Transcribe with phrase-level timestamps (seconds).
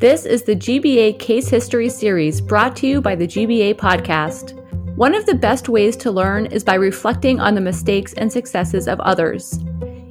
[0.00, 4.54] This is the GBA Case History Series brought to you by the GBA Podcast.
[4.96, 8.88] One of the best ways to learn is by reflecting on the mistakes and successes
[8.88, 9.58] of others.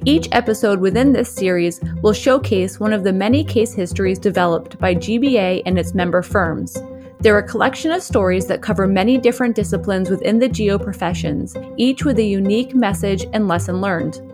[0.04, 4.94] Each episode within this series will showcase one of the many case histories developed by
[4.94, 6.80] GBA and its member firms.
[7.18, 12.04] They're a collection of stories that cover many different disciplines within the geo professions, each
[12.04, 14.29] with a unique message and lesson learned.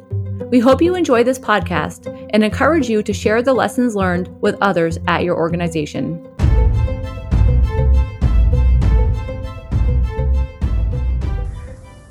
[0.48, 4.56] We hope you enjoy this podcast and encourage you to share the lessons learned with
[4.61, 6.22] others at your organization.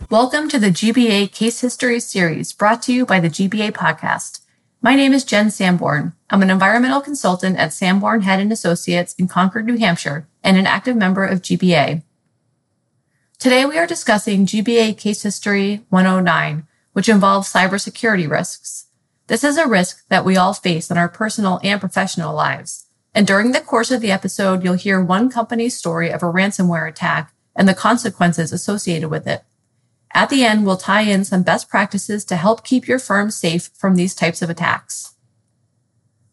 [0.10, 4.41] Welcome to the GBA Case History Series brought to you by the GBA Podcast.
[4.82, 6.12] My name is Jen Sanborn.
[6.30, 10.68] I'm an environmental consultant at Sanborn Head and Associates in Concord, New Hampshire, and an
[10.68, 12.04] active member of GBA.
[13.40, 18.85] Today we are discussing GBA Case History 109, which involves cybersecurity risks.
[19.27, 22.85] This is a risk that we all face in our personal and professional lives.
[23.13, 26.87] And during the course of the episode, you'll hear one company's story of a ransomware
[26.87, 29.43] attack and the consequences associated with it.
[30.13, 33.71] At the end, we'll tie in some best practices to help keep your firm safe
[33.76, 35.15] from these types of attacks.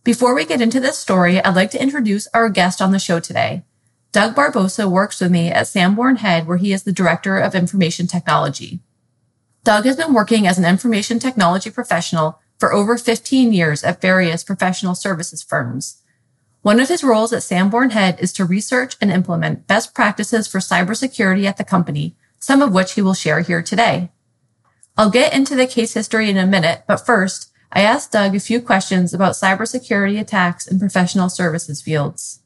[0.04, 3.18] Before we get into this story, I'd like to introduce our guest on the show
[3.18, 3.64] today.
[4.12, 8.06] Doug Barbosa works with me at Sanborn Head, where he is the Director of Information
[8.06, 8.78] Technology.
[9.64, 14.42] Doug has been working as an information technology professional for over 15 years at various
[14.42, 16.02] professional services firms.
[16.62, 20.58] One of his roles at Sanborn Head is to research and implement best practices for
[20.58, 24.10] cybersecurity at the company, some of which he will share here today.
[24.96, 28.40] I'll get into the case history in a minute, but first, I asked Doug a
[28.40, 32.40] few questions about cybersecurity attacks in professional services fields.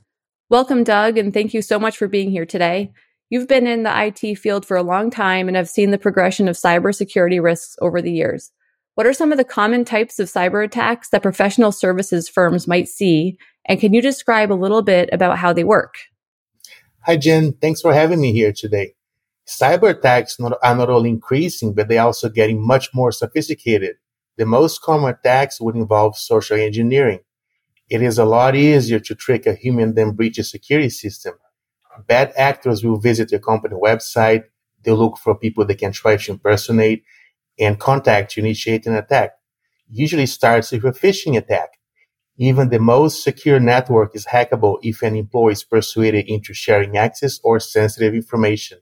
[0.51, 2.93] Welcome, Doug, and thank you so much for being here today.
[3.29, 6.47] You've been in the IT field for a long time and have seen the progression
[6.47, 8.53] of cybersecurity risks over the years.
[8.95, 12.87] What are some of the common types of cyber attacks that professional services firms might
[12.87, 13.37] see?
[13.67, 15.97] And can you describe a little bit about how they work?
[17.01, 17.53] Hi, Jen.
[17.55, 18.95] Thanks for having me here today.
[19.45, 23.97] Cyber attacks not, are not only increasing, but they're also getting much more sophisticated.
[24.37, 27.21] The most common attacks would involve social engineering.
[27.89, 31.35] It is a lot easier to trick a human than breach a security system
[32.07, 34.45] bad actors will visit your company website.
[34.83, 37.05] They'll look for people they can try to impersonate
[37.59, 39.33] and contact to initiate an attack.
[39.91, 41.71] Usually starts with a phishing attack.
[42.39, 47.41] Even the most secure network is hackable if an employee is persuaded into sharing access
[47.43, 48.79] or sensitive information.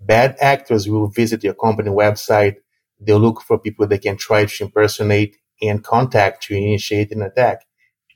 [0.00, 2.56] Bad actors will visit your company website.
[3.00, 7.62] They'll look for people they can try to impersonate and contact to initiate an attack.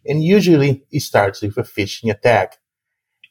[0.07, 2.59] And usually it starts with a phishing attack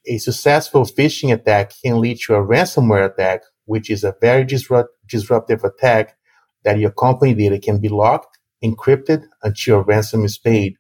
[0.08, 4.94] a successful phishing attack can lead to a ransomware attack, which is a very disrupt-
[5.08, 6.18] disruptive attack
[6.64, 10.76] that your company data can be locked, encrypted until a ransom is paid.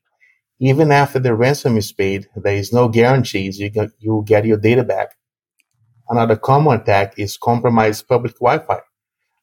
[0.59, 4.45] Even after the ransom is paid, there is no guarantees you, get, you will get
[4.45, 5.15] your data back.
[6.07, 8.79] Another common attack is compromised public Wi-Fi.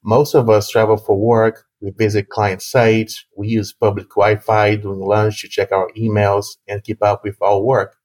[0.04, 1.64] Most of us travel for work.
[1.80, 3.24] We visit client sites.
[3.36, 7.60] We use public Wi-Fi during lunch to check our emails and keep up with our
[7.60, 7.96] work.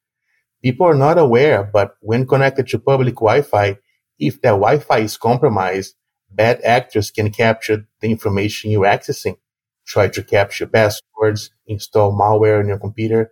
[0.64, 3.78] People are not aware, but when connected to public Wi-Fi,
[4.20, 5.96] if that Wi-Fi is compromised,
[6.32, 9.38] bad actors can capture the information you're accessing,
[9.86, 13.32] try to capture passwords, install malware on your computer.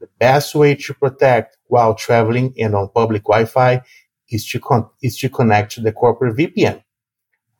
[0.00, 3.82] The best way to protect while traveling and on public Wi-Fi
[4.30, 6.82] is to, con- is to connect to the corporate VPN.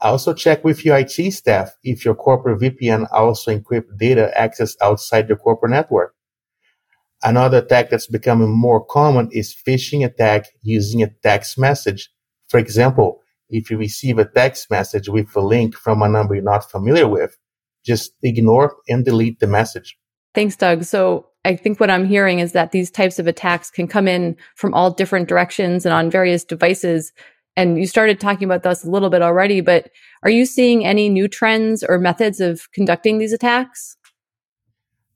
[0.01, 5.29] Also check with your IT staff if your corporate VPN also encrypt data accessed outside
[5.29, 6.15] the corporate network.
[7.23, 12.11] Another attack that's becoming more common is phishing attack using a text message.
[12.49, 16.43] For example, if you receive a text message with a link from a number you're
[16.43, 17.37] not familiar with,
[17.85, 19.97] just ignore and delete the message.
[20.35, 20.85] Thanks, Doug.
[20.85, 24.37] So I think what I'm hearing is that these types of attacks can come in
[24.57, 27.13] from all different directions and on various devices.
[27.57, 29.91] And you started talking about this a little bit already, but
[30.23, 33.97] are you seeing any new trends or methods of conducting these attacks?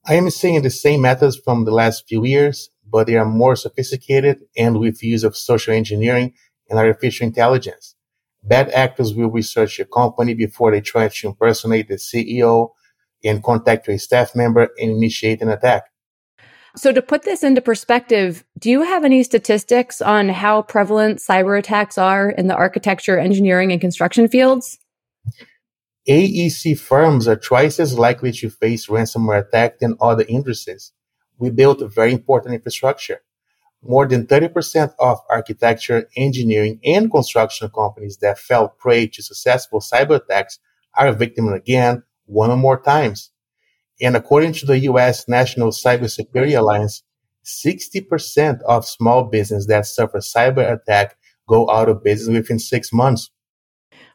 [0.09, 3.57] I am seeing the same methods from the last few years, but they are more
[3.57, 6.33] sophisticated and with use of social engineering
[6.71, 7.97] and artificial intelligence.
[8.45, 12.71] Bad actors will research your company before they try to impersonate the CEO
[13.25, 15.91] and contact your staff member and initiate an attack.
[16.77, 21.59] So to put this into perspective, do you have any statistics on how prevalent cyber
[21.59, 24.79] attacks are in the architecture, engineering, and construction fields?
[26.09, 30.93] AEC firms are twice as likely to face ransomware attack than other industries.
[31.39, 33.23] We built a very important infrastructure.
[33.83, 40.17] More than 30% of architecture, engineering, and construction companies that fell prey to successful cyber
[40.17, 40.59] attacks
[40.95, 43.31] are victims again one or more times.
[44.01, 45.27] And according to the U.S.
[45.29, 47.03] National Cybersecurity Alliance,
[47.45, 51.17] 60% of small business that suffer cyber attack
[51.49, 53.31] go out of business within six months.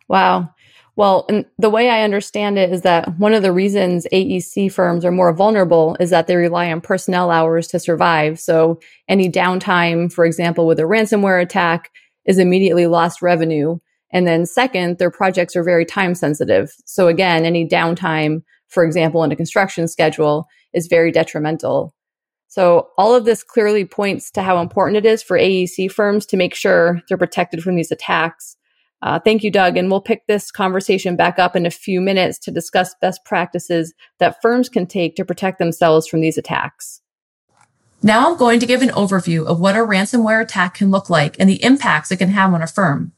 [0.07, 0.53] Wow.
[0.97, 1.27] Well,
[1.57, 5.33] the way I understand it is that one of the reasons AEC firms are more
[5.33, 8.39] vulnerable is that they rely on personnel hours to survive.
[8.39, 11.91] So any downtime, for example, with a ransomware attack
[12.25, 13.77] is immediately lost revenue.
[14.11, 16.73] And then second, their projects are very time sensitive.
[16.85, 21.95] So again, any downtime, for example, in a construction schedule is very detrimental.
[22.49, 26.37] So all of this clearly points to how important it is for AEC firms to
[26.37, 28.57] make sure they're protected from these attacks.
[29.01, 29.77] Uh, thank you, Doug.
[29.77, 33.93] And we'll pick this conversation back up in a few minutes to discuss best practices
[34.19, 37.01] that firms can take to protect themselves from these attacks.
[38.03, 41.35] Now I'm going to give an overview of what a ransomware attack can look like
[41.39, 43.13] and the impacts it can have on a firm.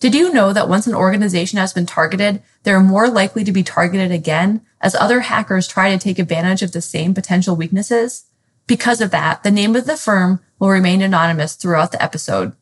[0.00, 3.64] Did you know that once an organization has been targeted, they're more likely to be
[3.64, 8.24] targeted again as other hackers try to take advantage of the same potential weaknesses?
[8.68, 12.54] Because of that, the name of the firm will remain anonymous throughout the episode.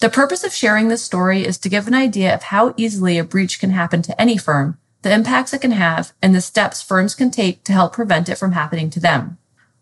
[0.00, 3.24] The purpose of sharing this story is to give an idea of how easily a
[3.24, 7.16] breach can happen to any firm, the impacts it can have, and the steps firms
[7.16, 9.38] can take to help prevent it from happening to them.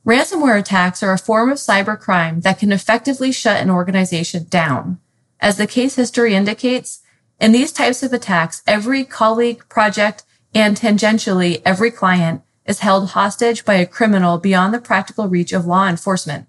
[0.06, 5.00] Ransomware attacks are a form of cybercrime that can effectively shut an organization down.
[5.38, 7.02] As the case history indicates,
[7.38, 10.24] in these types of attacks, every colleague, project,
[10.54, 15.66] and tangentially every client is held hostage by a criminal beyond the practical reach of
[15.66, 16.46] law enforcement.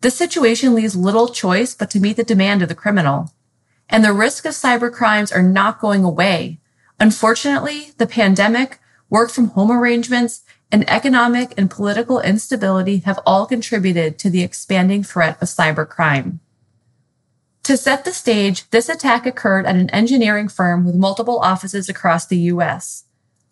[0.00, 3.32] This situation leaves little choice but to meet the demand of the criminal.
[3.88, 6.60] And the risk of cyber crimes are not going away.
[6.98, 8.78] Unfortunately, the pandemic,
[9.08, 15.02] work from home arrangements, and economic and political instability have all contributed to the expanding
[15.02, 16.40] threat of cybercrime.
[17.62, 22.26] To set the stage, this attack occurred at an engineering firm with multiple offices across
[22.26, 23.04] the US.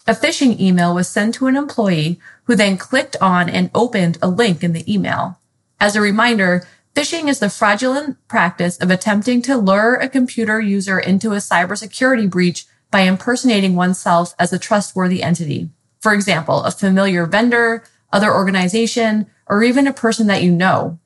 [0.07, 4.29] A phishing email was sent to an employee who then clicked on and opened a
[4.29, 5.41] link in the email.
[5.81, 10.99] As a reminder, phishing is the fraudulent practice of attempting to lure a computer user
[10.99, 15.71] into a cybersecurity breach by impersonating oneself as a trustworthy entity.
[16.01, 17.83] For example, a familiar vendor,
[18.13, 20.99] other organization, or even a person that you know.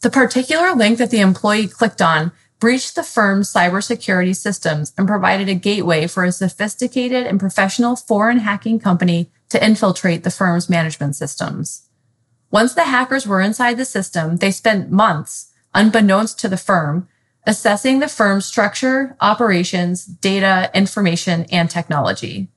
[0.00, 5.48] The particular link that the employee clicked on breached the firm's cybersecurity systems and provided
[5.48, 11.16] a gateway for a sophisticated and professional foreign hacking company to infiltrate the firm's management
[11.16, 11.87] systems.
[12.50, 17.06] Once the hackers were inside the system, they spent months, unbeknownst to the firm,
[17.46, 22.48] assessing the firm's structure, operations, data, information, and technology.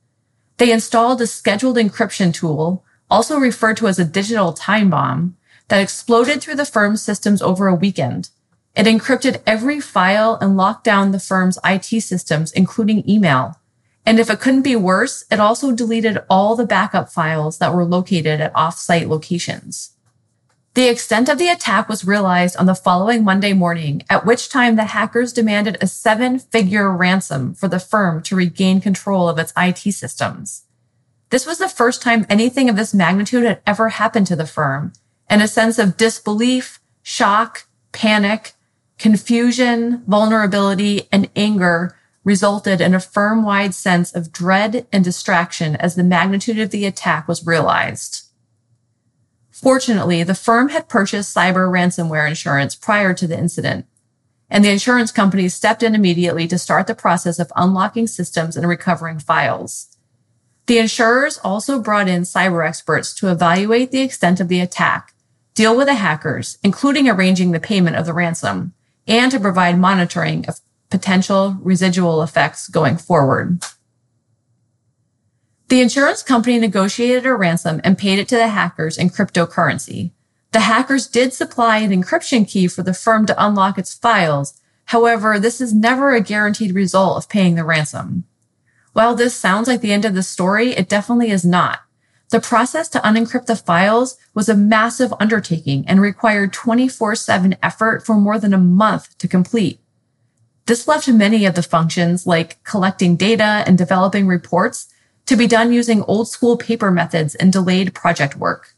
[0.56, 5.36] They installed a scheduled encryption tool, also referred to as a digital time bomb,
[5.68, 8.30] that exploded through the firm's systems over a weekend.
[8.74, 13.58] It encrypted every file and locked down the firm's IT systems, including email.
[14.04, 17.84] And if it couldn't be worse, it also deleted all the backup files that were
[17.84, 19.92] located at off-site locations.
[20.74, 24.76] The extent of the attack was realized on the following Monday morning, at which time
[24.76, 29.52] the hackers demanded a seven figure ransom for the firm to regain control of its
[29.56, 30.62] IT systems.
[31.28, 34.94] This was the first time anything of this magnitude had ever happened to the firm,
[35.28, 38.54] and a sense of disbelief, shock, panic,
[38.98, 45.94] confusion, vulnerability, and anger resulted in a firm wide sense of dread and distraction as
[45.94, 48.28] the magnitude of the attack was realized.
[49.50, 53.86] Fortunately, the firm had purchased cyber ransomware insurance prior to the incident,
[54.48, 58.68] and the insurance company stepped in immediately to start the process of unlocking systems and
[58.68, 59.96] recovering files.
[60.66, 65.12] The insurers also brought in cyber experts to evaluate the extent of the attack
[65.54, 68.72] deal with the hackers, including arranging the payment of the ransom,
[69.06, 70.60] and to provide monitoring of
[70.92, 73.64] potential residual effects going forward.
[75.68, 80.12] The insurance company negotiated a ransom and paid it to the hackers in cryptocurrency.
[80.52, 84.60] The hackers did supply an encryption key for the firm to unlock its files.
[84.86, 88.24] However, this is never a guaranteed result of paying the ransom.
[88.92, 91.80] While this sounds like the end of the story, it definitely is not.
[92.28, 98.04] The process to unencrypt the files was a massive undertaking and required 24 7 effort
[98.04, 99.81] for more than a month to complete.
[100.66, 104.88] This left many of the functions like collecting data and developing reports
[105.26, 108.74] to be done using old school paper methods and delayed project work.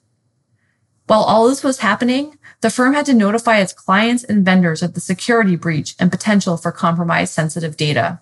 [1.07, 4.95] While all this was happening, the firm had to notify its clients and vendors of
[4.95, 8.21] the security breach and potential for compromised sensitive data.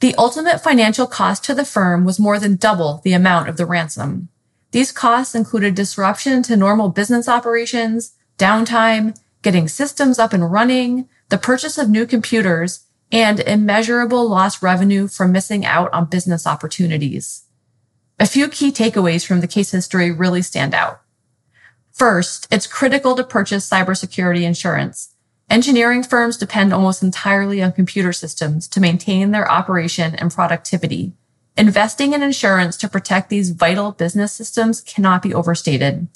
[0.00, 3.66] The ultimate financial cost to the firm was more than double the amount of the
[3.66, 4.28] ransom.
[4.72, 11.38] These costs included disruption to normal business operations, downtime, getting systems up and running, the
[11.38, 17.42] purchase of new computers, and immeasurable lost revenue from missing out on business opportunities.
[18.20, 21.00] A few key takeaways from the case history really stand out.
[21.90, 25.16] First, it's critical to purchase cybersecurity insurance.
[25.50, 31.14] Engineering firms depend almost entirely on computer systems to maintain their operation and productivity.
[31.56, 36.06] Investing in insurance to protect these vital business systems cannot be overstated.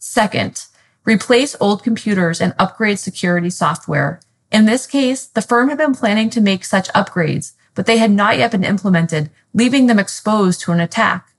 [0.00, 0.66] Second,
[1.06, 4.20] replace old computers and upgrade security software.
[4.52, 8.10] In this case, the firm had been planning to make such upgrades, but they had
[8.10, 11.32] not yet been implemented, leaving them exposed to an attack.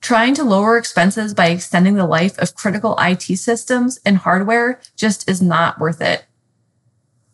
[0.00, 5.28] Trying to lower expenses by extending the life of critical IT systems and hardware just
[5.30, 6.24] is not worth it.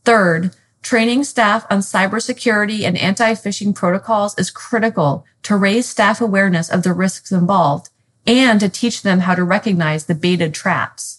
[0.05, 6.83] Third, training staff on cybersecurity and anti-phishing protocols is critical to raise staff awareness of
[6.83, 7.91] the risks involved
[8.27, 11.18] and to teach them how to recognize the baited traps.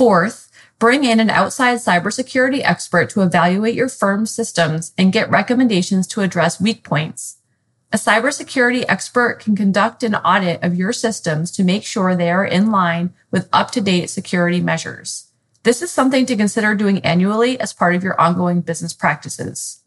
[0.00, 6.06] Fourth, bring in an outside cybersecurity expert to evaluate your firm's systems and get recommendations
[6.06, 7.36] to address weak points.
[7.92, 12.46] A cybersecurity expert can conduct an audit of your systems to make sure they are
[12.46, 15.32] in line with up-to-date security measures.
[15.64, 19.82] This is something to consider doing annually as part of your ongoing business practices.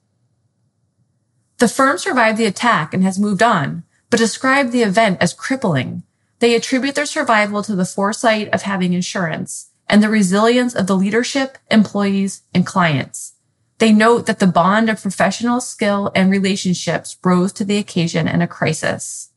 [1.57, 6.03] The firm survived the attack and has moved on, but described the event as crippling.
[6.37, 10.95] They attribute their survival to the foresight of having insurance and the resilience of the
[10.95, 13.33] leadership, employees, and clients.
[13.79, 18.41] They note that the bond of professional skill and relationships rose to the occasion in
[18.41, 19.31] a crisis.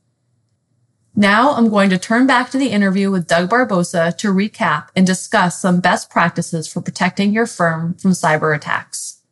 [1.18, 5.06] Now I'm going to turn back to the interview with Doug Barbosa to recap and
[5.06, 9.22] discuss some best practices for protecting your firm from cyber attacks.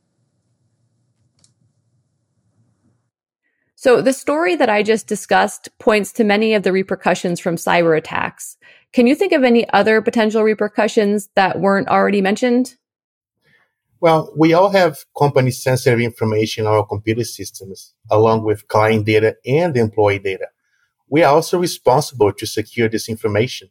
[3.77, 7.95] So the story that I just discussed points to many of the repercussions from cyber
[7.99, 8.57] attacks.
[8.95, 12.77] Can you think of any other potential repercussions that weren't already mentioned?
[14.01, 19.35] Well, we all have company sensitive information in our computer systems, along with client data
[19.45, 20.47] and employee data.
[21.09, 23.71] We are also responsible to secure this information.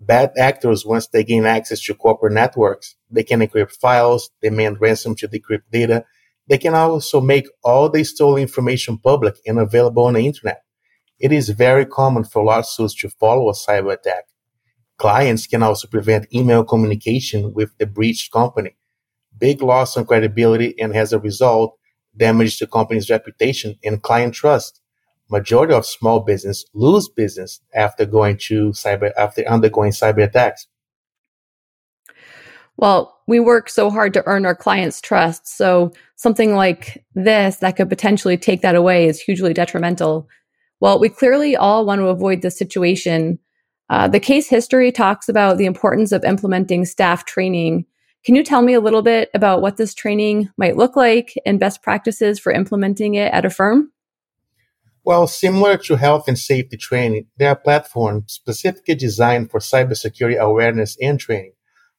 [0.00, 5.14] Bad actors, once they gain access to corporate networks, they can encrypt files, demand ransom
[5.16, 6.04] to decrypt data.
[6.46, 10.62] They can also make all the stolen information public and available on the internet.
[11.18, 14.24] It is very common for lawsuits to follow a cyber attack.
[14.98, 18.76] Clients can also prevent email communication with the breached company
[19.38, 21.78] big loss on credibility and as a result,
[22.16, 24.80] damage the company's reputation and client trust.
[25.30, 30.66] Majority of small business lose business after going to cyber, after undergoing cyber attacks.
[32.76, 35.46] Well, we work so hard to earn our clients' trust.
[35.48, 40.28] So something like this that could potentially take that away is hugely detrimental.
[40.80, 43.38] Well, we clearly all want to avoid this situation.
[43.90, 47.86] Uh, the case history talks about the importance of implementing staff training
[48.24, 51.60] can you tell me a little bit about what this training might look like and
[51.60, 53.92] best practices for implementing it at a firm?
[55.04, 60.96] Well, similar to health and safety training, there are platforms specifically designed for cybersecurity awareness
[61.00, 61.52] and training.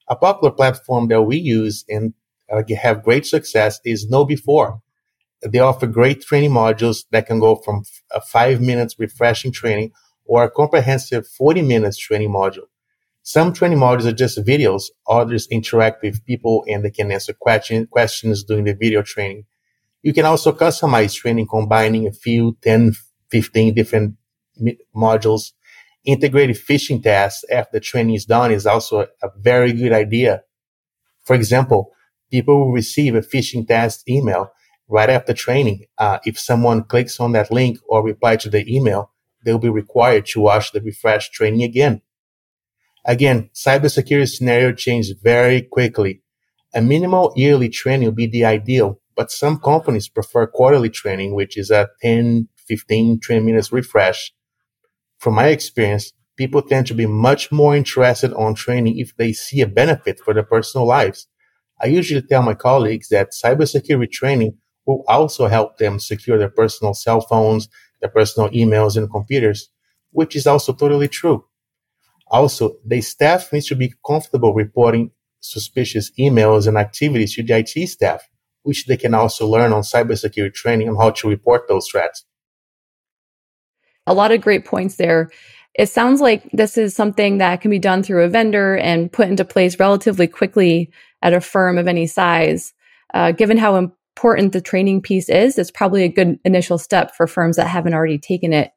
[0.07, 2.13] A popular platform that we use and
[2.51, 4.81] uh, have great success is KnowBe4.
[5.47, 9.93] They offer great training modules that can go from a five minutes refreshing training
[10.29, 12.67] or a comprehensive 40 minutes training module.
[13.23, 14.83] Some training modules are just videos.
[15.07, 19.45] Others interact with people and they can answer question, questions during the video training.
[20.03, 22.93] You can also customize training combining a few 10,
[23.31, 24.15] 15 different
[24.95, 25.51] modules.
[26.05, 30.43] Integrated phishing tests after the training is done is also a, very good idea.
[31.25, 31.91] For example,
[32.29, 34.51] people will receive a phishing test email
[34.87, 35.85] right after training.
[35.97, 39.11] Uh, if someone clicks on that link or reply to the email,
[39.43, 42.01] they'll be required to watch the refresh training again.
[43.05, 46.21] Again, cybersecurity scenario change very quickly.
[46.73, 51.57] A minimal yearly training will be the ideal, but some companies prefer quarterly training, which
[51.57, 54.31] is a 10, 15, 20 minutes refresh.
[55.19, 59.61] From my experience, people tend to be much more interested on training if they see
[59.61, 61.27] a benefit for their personal lives.
[61.81, 66.93] I usually tell my colleagues that cybersecurity training will also help them secure their personal
[66.93, 67.69] cell phones,
[68.01, 69.69] their personal emails and computers,
[70.11, 71.45] which is also totally true.
[72.27, 77.87] Also, the staff needs to be comfortable reporting suspicious emails and activities to the IT
[77.87, 78.27] staff,
[78.63, 82.25] which they can also learn on cybersecurity training on how to report those threats.
[84.05, 85.29] A lot of great points there.
[85.75, 89.27] It sounds like this is something that can be done through a vendor and put
[89.27, 90.91] into place relatively quickly
[91.21, 92.73] at a firm of any size.
[93.13, 97.25] Uh, given how important the training piece is, it's probably a good initial step for
[97.25, 98.71] firms that haven't already taken it.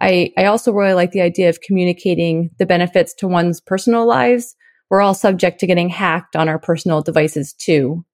[0.00, 4.56] I, I also really like the idea of communicating the benefits to one's personal lives.
[4.88, 8.04] We're all subject to getting hacked on our personal devices too.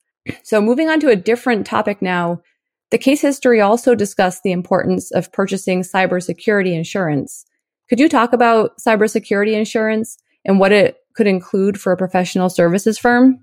[0.43, 2.43] So moving on to a different topic now,
[2.91, 7.47] the case history also discussed the importance of purchasing cybersecurity insurance.
[7.89, 12.99] Could you talk about cybersecurity insurance and what it could include for a professional services
[12.99, 13.39] firm?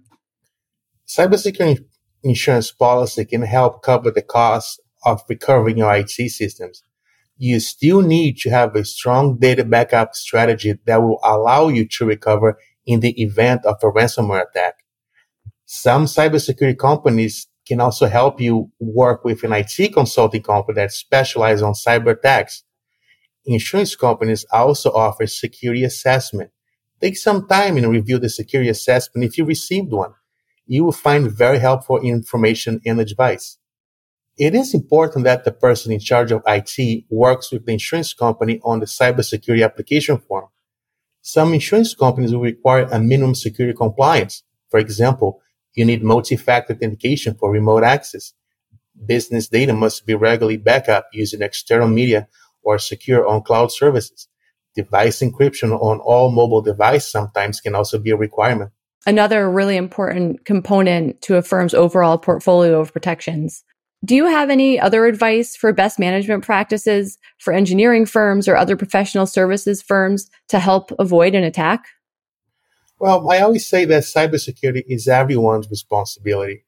[1.08, 1.84] Cybersecurity
[2.24, 6.84] insurance policy can help cover the cost of recovering your IT systems.
[7.38, 12.06] You still need to have a strong data backup strategy that will allow you to
[12.06, 14.75] recover in the event of a ransomware attack.
[15.65, 21.63] Some cybersecurity companies can also help you work with an IT consulting company that specializes
[21.63, 22.63] on cyber attacks.
[23.46, 26.51] Insurance companies also offer security assessment.
[27.01, 30.13] Take some time and review the security assessment if you received one.
[30.65, 33.58] You will find very helpful information and advice.
[34.38, 38.60] It is important that the person in charge of IT works with the insurance company
[38.63, 40.48] on the cybersecurity application form.
[41.22, 44.43] Some insurance companies will require a minimum security compliance.
[44.70, 45.41] For example,
[45.75, 48.34] you need multi-factor authentication for remote access.
[49.05, 52.27] Business data must be regularly backed up using external media
[52.63, 54.27] or secure on cloud services.
[54.75, 58.72] Device encryption on all mobile devices sometimes can also be a requirement.
[59.05, 63.63] Another really important component to a firm's overall portfolio of protections.
[64.05, 68.75] Do you have any other advice for best management practices for engineering firms or other
[68.75, 71.86] professional services firms to help avoid an attack?
[73.00, 76.63] Well, I always say that cybersecurity is everyone's responsibility.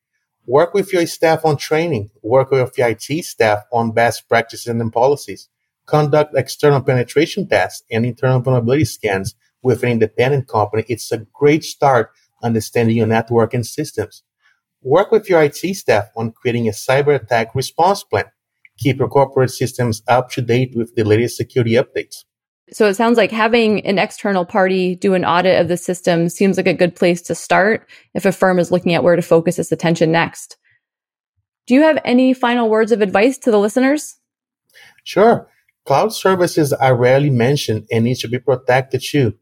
[0.46, 4.94] Work with your staff on training, work with your IT staff on best practices and
[4.94, 5.50] policies,
[5.86, 10.86] conduct external penetration tests and internal vulnerability scans with an independent company.
[10.88, 12.12] It's a great start
[12.46, 14.24] understanding your network and systems.
[14.82, 18.26] Work with your IT staff on creating a cyber attack response plan.
[18.78, 22.24] Keep your corporate systems up to date with the latest security updates.
[22.72, 26.58] So it sounds like having an external party do an audit of the system seems
[26.58, 29.60] like a good place to start if a firm is looking at where to focus
[29.60, 30.58] its attention next.
[31.68, 34.18] Do you have any final words of advice to the listeners?
[35.04, 35.48] Sure.
[35.86, 39.36] Cloud services are rarely mentioned and need to be protected too.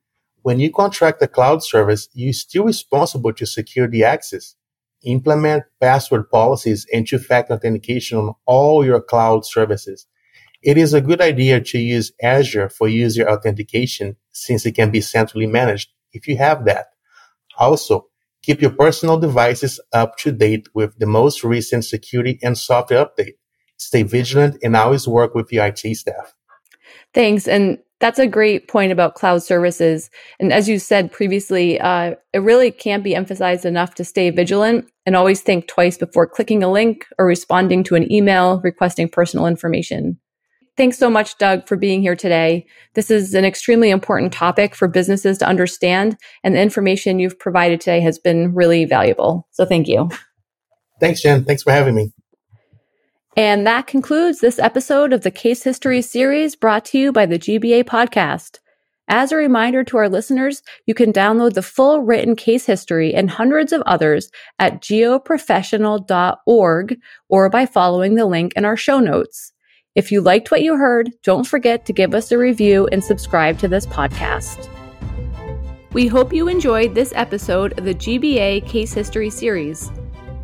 [0.43, 4.55] When you contract a cloud service, you're still responsible to secure the access.
[5.03, 10.05] Implement password policies and two-factor authentication on all your cloud services.
[10.61, 15.01] It is a good idea to use Azure for user authentication since it can be
[15.01, 16.87] centrally managed if you have that.
[17.57, 18.07] Also,
[18.41, 23.35] keep your personal devices up to date with the most recent security and software update.
[23.77, 26.33] Stay vigilant and always work with your IT staff.
[27.13, 27.47] Thanks.
[27.47, 30.09] And that's a great point about cloud services.
[30.37, 34.91] And as you said previously, uh, it really can't be emphasized enough to stay vigilant
[35.05, 39.47] and always think twice before clicking a link or responding to an email requesting personal
[39.47, 40.19] information.
[40.75, 42.65] Thanks so much, Doug, for being here today.
[42.93, 47.79] This is an extremely important topic for businesses to understand, and the information you've provided
[47.79, 49.47] today has been really valuable.
[49.51, 50.09] So thank you.
[50.99, 51.45] Thanks, Jen.
[51.45, 52.11] Thanks for having me.
[53.35, 57.39] And that concludes this episode of the Case History series brought to you by the
[57.39, 58.59] GBA podcast.
[59.07, 63.29] As a reminder to our listeners, you can download the full written case history and
[63.29, 69.51] hundreds of others at geoprofessional.org or by following the link in our show notes.
[69.95, 73.57] If you liked what you heard, don't forget to give us a review and subscribe
[73.59, 74.69] to this podcast.
[75.91, 79.91] We hope you enjoyed this episode of the GBA Case History series.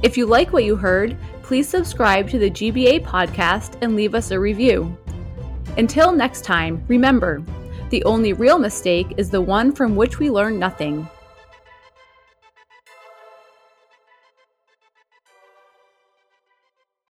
[0.04, 1.18] If you like what you heard,
[1.50, 4.96] please subscribe to the GBA podcast and leave us a review.
[5.80, 7.42] Until next time, remember
[7.90, 11.10] the only real mistake is the one from which we learn nothing.